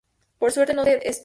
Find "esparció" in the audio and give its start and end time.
1.07-1.19